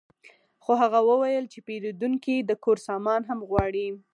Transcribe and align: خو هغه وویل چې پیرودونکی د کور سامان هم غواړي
خو 0.63 0.71
هغه 0.81 0.99
وویل 1.09 1.45
چې 1.53 1.59
پیرودونکی 1.67 2.35
د 2.41 2.51
کور 2.63 2.77
سامان 2.87 3.21
هم 3.29 3.39
غواړي 3.49 3.87